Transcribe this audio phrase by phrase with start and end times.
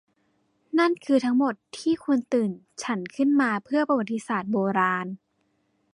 [0.79, 2.51] นั่นคือทั้งหมดที่คุณตื่น
[2.83, 5.07] ฉันขึ้นมาเพื่อประวัติศาสตร์โบราณ?